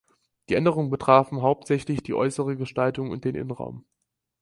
[0.49, 3.85] Die Änderungen betrafen hauptsächlich die äußere Gestaltung und den Innenraum.